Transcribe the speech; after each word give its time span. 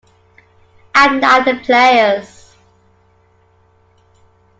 I'm 0.95 1.19
not 1.19 1.45
the 1.45 1.59
players. 1.63 2.55